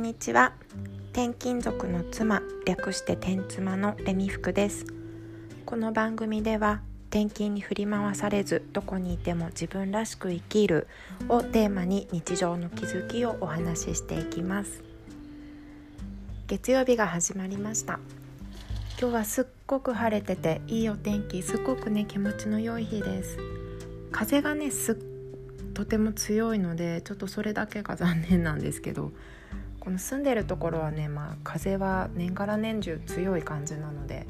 [0.00, 0.54] んにちは。
[1.12, 4.86] 転勤族の妻略して天妻のレミ服です。
[5.66, 6.80] この番組では
[7.10, 10.88] 転勤に振り回されずどこにいても自分らしく生きる
[11.28, 14.82] をテーマに日常の気づきをお話ししていきます。
[16.46, 18.00] 月曜日が始まりました。
[18.98, 23.36] 今日はすっごく晴れてていいお天気すっごくね気持ちの良い日です。
[24.12, 24.96] 風がねすっ
[25.74, 29.12] とても強いのでちょっとそれだけが残念なんですけど
[29.80, 34.26] この住んでるところはね、まあ、風は年がら年中強い感じなので、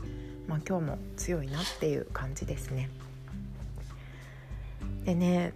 [0.47, 2.89] まあ、今日も強いなっていう感じですね。
[5.05, 5.53] でね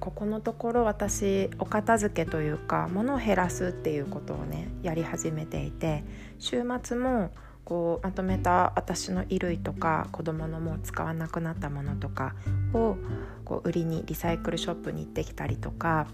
[0.00, 6.04] ここのところ私お片付けというか物を減らすっていうことをねやり始めていて
[6.38, 7.30] 週末も
[7.64, 12.34] こうまとめた私の衣類とか子供のもう使わなくなったものとか
[12.72, 12.96] を
[13.44, 16.06] こう売りにリサイクルショップに行ってきたりとか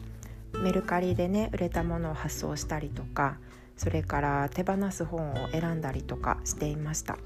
[0.60, 3.38] メルカリでね売れたものを発送したりとか
[3.76, 7.18] それから手放す本を選んだりとかしていました。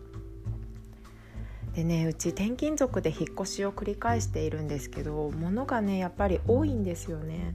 [1.75, 7.55] でねうち転勤族で引っ越しを繰り返しているんですけど物がねやっぱり多いんですよね。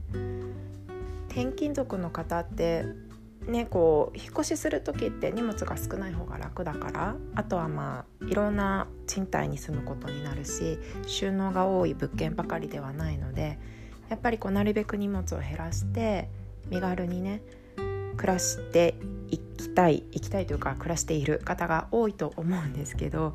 [1.28, 2.84] 転勤族の方って
[3.48, 13.58] ねこう引っ越しする時って荷物が少ない方が楽だからあとはまあいろんな賃貸に住むことになるし収納が多い物件ばかりではないので
[14.12, 16.28] やっぱりこうなるべく荷物を減らして
[16.68, 17.40] 身軽にね
[18.18, 18.94] 暮らして
[19.30, 23.34] いきたい行きたいというか暮らしている方が多いと思うんですけど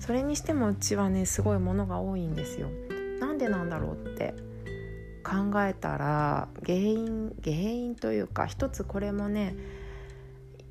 [0.00, 2.68] それにしてもうちはねすごいものが多いんですよ。
[3.20, 4.34] なんでなんだろうって
[5.22, 9.54] 考えたら原因原因というか一つこれもね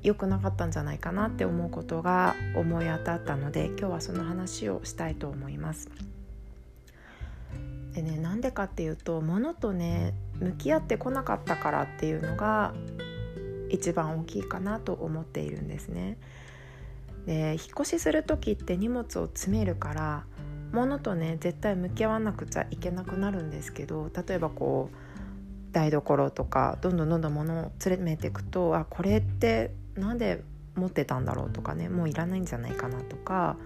[0.02, 5.88] 良くなかったんじゃないかなって思うことが思い当たったので今日はその話をしたいと思います。
[7.94, 12.74] でねなんでかっていうと物とね向き合ってこなかったからっていうのが
[13.70, 16.18] 一番大きいかなと思っているんですね。
[17.26, 20.24] で引っ越しする時って荷物を詰めるから
[20.72, 30.42] 物とね絶対向き合わなくちゃいけなくなるんですけど例えばこう台所とかどんどんどんどん物を連れめていくとあこれって何で
[30.74, 33.56] 持ってたんだろうとかねもういらないんじゃないかなとか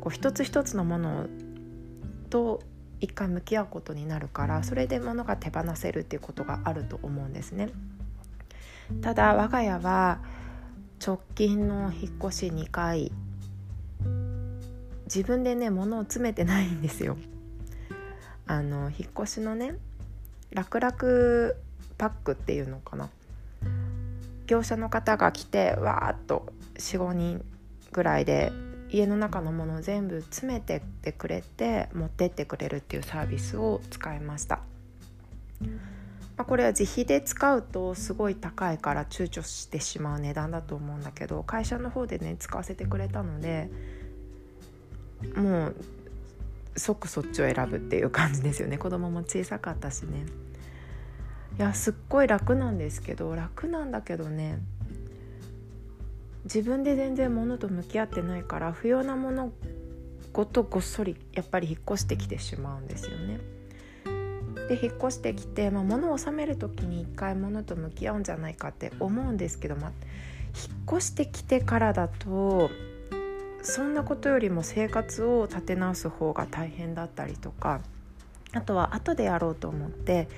[0.00, 1.26] こう一つ一つのもの
[2.28, 2.62] と
[3.00, 7.70] 一回向き合うことになるからそれで物が手放せるっていうことがあると思うんですね。
[9.02, 10.20] ただ我が家は
[11.04, 13.12] 直近の引っ越し2回
[15.04, 17.16] 自分でね物を詰めてないんですよ。
[18.46, 19.74] あの引っ越しのね
[20.52, 21.54] 楽々
[21.96, 23.08] パックっていうのかな。
[24.46, 27.44] 業者の方が来てわーっと45人
[27.92, 28.52] ぐらいで
[28.92, 34.60] 家の中のものを全部詰めてってくれて持ってってくれるっていうサービスを使いました、
[36.36, 43.70] まあ、これは自費で使うとすごい高いから躊躇してしまう値段だと思うんだけど会社の方でね使わせてくれたので
[45.36, 45.76] もう
[46.76, 48.78] 即そっちを選ぶっていう感じですよね。
[48.78, 50.24] 子供も小さかったしね。
[51.58, 54.60] いやすっごい楽なんですけど楽なんだけどね
[56.44, 59.52] 自分で全然物と向き合ってないから不要なもの
[60.32, 63.40] ごとごっそりやっぱり引っ越してきてしまうんですよね。
[64.68, 69.92] で引っ越してきて、まあ、物を収める時に一回物と向き合うんじゃないかって思うんですけど、まあ、
[70.54, 72.70] 引っ越してきてからだと
[73.62, 77.80] そんなことよりも生活を立て直す方が大変だったりとか
[78.52, 80.28] あとは後でやろうと思って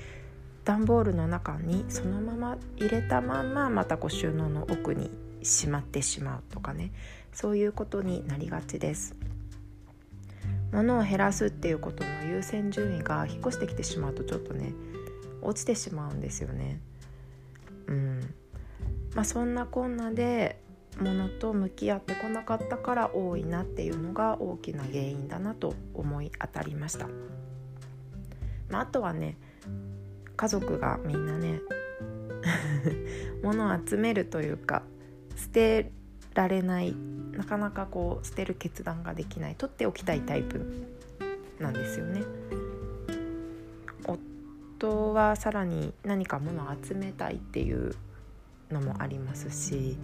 [0.65, 5.11] 段ボールの中にそのまま入れたまんままたこう収納の奥に
[5.45, 6.93] しまってしまうとかね
[7.33, 9.15] そういうことになりがちです。
[10.73, 14.73] 物を減らすっていうことの優先順位が引っ越してきてしまうとちょっとね
[15.43, 16.81] 落ちてしまうんですよね。
[17.87, 18.35] うん
[19.15, 20.59] まあ、そんなこんなで
[20.99, 27.09] ものと向き合ってこなかったから多いなっていうのが大きな原因だなと思い当たりました。
[28.71, 29.37] まあ、あとはね
[30.37, 31.61] 家族がみんなね
[33.43, 34.83] 物を集めるというか
[35.37, 35.91] 捨て
[36.35, 36.95] られない
[37.33, 40.89] なかなかこう捨てる決断ができない取っておきたいタイプ
[41.59, 42.23] なんですよね。
[44.05, 47.95] 夫はさらに何か物を集めたいっていう
[48.71, 49.97] のもありますし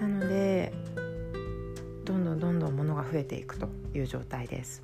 [0.00, 0.72] なので
[2.04, 4.82] どんどんどんどん物が増えていくという状態です。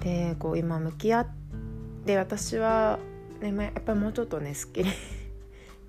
[0.00, 1.26] でこう今向き合っ
[2.06, 2.98] て私は、
[3.40, 4.90] ね、やっぱりもうちょっとねすっきり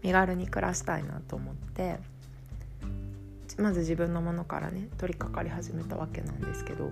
[0.03, 1.97] 身軽に暮らしたいなと思って
[3.57, 6.91] まず自分のものからね取り掛かり始めたわけなんですけど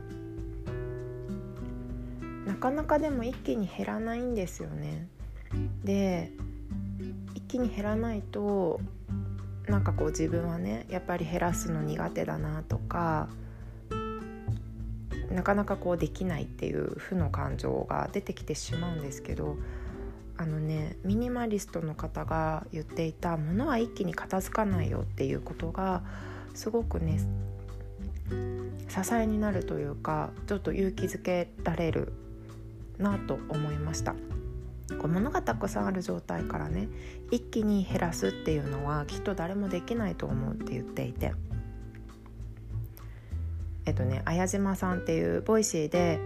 [2.45, 5.07] なかなかでも一気に減らないんですよね。
[5.83, 6.31] で
[7.35, 8.79] 一気に減らないと
[9.67, 13.29] なんかこう自分はねやっぱり減らすの苦手だなとか
[15.31, 19.57] なかなかこうできないっていう負の感情が出てきてしまうんですけど
[20.39, 26.01] あのねミニマリストの方が言っていた「ものは一気に片付かないよ」っていうことが
[26.53, 27.19] すごくね
[28.87, 32.13] 支えになるというかちょっと勇気づけられる
[32.97, 34.15] なと思いました。
[34.97, 36.87] こう物がたくさんある状態からね
[37.31, 41.33] 一気に減らすっていうのはきっと誰もできないと思うって言っていて
[43.85, 46.19] えっとね綾島さんっていう Voicy で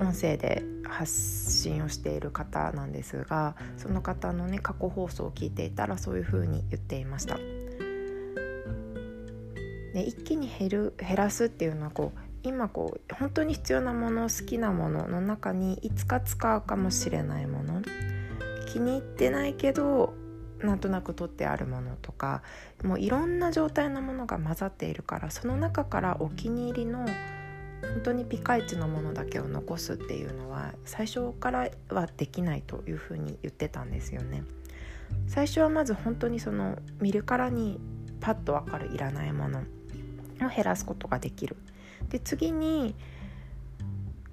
[0.00, 7.36] 音声で発信をしている方なんですがその方のね過去放送を聞いていたらそういうふうに言っていました。
[9.94, 17.82] で一気に減る減らすっていうのはこう今こう本当に必要なもの好きなものの中にいつか使うかもしれないもの
[18.72, 20.14] 気に入ってないけど
[20.60, 22.42] なんとなく取ってあるものとか
[22.82, 27.06] もういろんな状態のものが混ざっているからその中からお気に入りの
[27.82, 34.44] 本当にピカイチのものだけを残すっていうのは最初からはできないというふうに言ってたんですよね。
[35.26, 37.80] 最初はまず本当にその見るからに
[38.20, 39.62] パッと分かるいらないものを
[40.54, 41.56] 減らすことができる。
[42.10, 42.94] で次に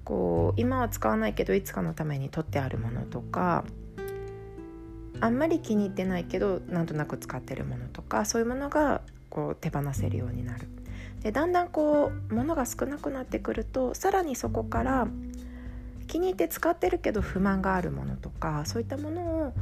[0.04, 3.64] こう今は使わないけどいつかのために取ってあるものとか
[5.20, 10.68] あんまり気に入ってないけどなんとなく使ってるものとかそういうものがこう手放せるようになる。
[11.22, 15.08] でだんだんこう物が少なくなってくるとさらにそこから
[16.06, 19.52] 気に入って使ってるけど不満があるものとかそういったものを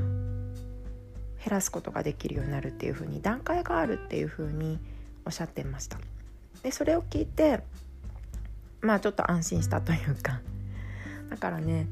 [1.39, 4.79] 減らすことができるようになるっていうふうに段階があるっていうふうに
[5.27, 5.99] おっしゃってました。
[6.63, 7.61] でそれを聞いて
[8.81, 10.41] まあちょっと安心したというか
[11.31, 11.89] だからね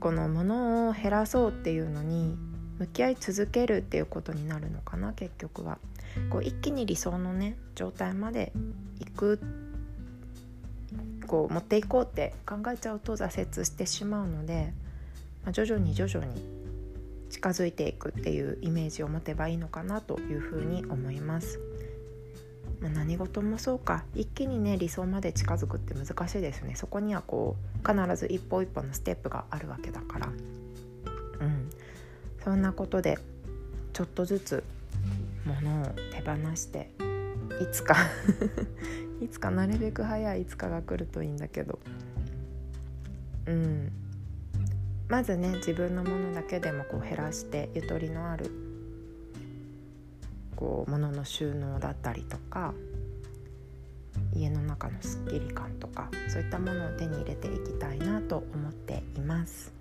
[0.00, 2.36] このものを減らそうっていうのに
[2.78, 5.78] 向き合い続けるっていうことになるのかな結局は。
[6.30, 8.52] こう一気に理想のね状態まで
[9.00, 9.40] 行く
[11.26, 14.72] こう持っていこうって考えちゃうと挫折してしまうので、
[15.42, 16.40] まあ、徐々に徐々に
[17.30, 21.58] 近づいていくっていうイメージを持てばいいのかなというふうに思います。
[22.80, 30.28] まあ、何事もそうか一気にね理想まで近づくって難しいですねそこにはこう必ず一歩一歩のステップがあるわけだから
[32.44, 33.18] そんなことで
[33.94, 34.64] ちょっとずつ
[35.46, 36.90] 物を手放して
[37.62, 37.96] いつか
[39.22, 41.78] いつかなるべく早いいつかが来るといいんだけど
[43.46, 43.92] うん
[45.08, 48.50] まずね自分のものだけでもこう減らしてゆとりのある
[50.54, 52.74] こう物の収納だったりとか
[54.34, 59.72] 家の中のすっきり感とかそういったものを手に入れていきたいなと思っています。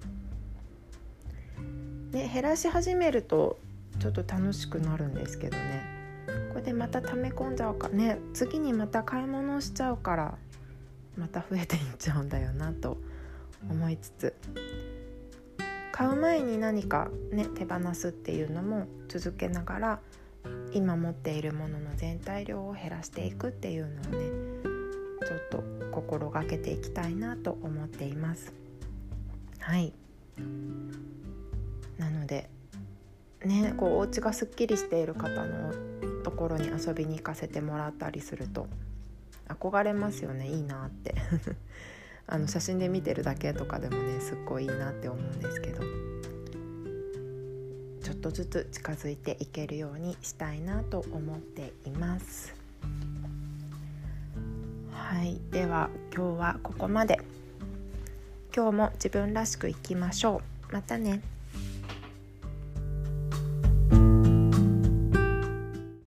[2.13, 3.59] で減らし始めると
[3.99, 5.83] ちょっと楽しくなるんですけどね。
[6.49, 8.19] これでまた溜め込んじゃうかね。
[8.33, 10.37] 次にまた買い物をしちゃうから
[11.17, 12.97] また増えていっちゃうんだよなと
[13.67, 14.35] 思いつつ。
[15.91, 19.99] 買う前に何かね手放すっていうのも続けながら
[20.71, 24.63] 今持っているものの全体量を減らしていくっていうのをね
[25.25, 28.53] ちょっと心がけていきたいなと思っています。
[29.59, 29.93] はい。
[31.97, 32.49] なので
[33.43, 35.73] ねこうお家がすっきりしている方の
[36.23, 38.67] ところに遊びに行かせてもらったりすると
[39.47, 40.47] 憧れますよね。
[40.47, 41.15] いいなって。
[42.25, 45.83] あの写真で見てるだけとかでもねすっごいいいなって思うんですけど。
[48.01, 52.53] ちょっとずつ近づいていけるようにしたいなと思っています。
[54.91, 55.39] はい。
[55.51, 57.19] では今日はここまで。
[58.55, 60.73] 今日も自分らしくいきましょう。
[60.73, 61.21] またね。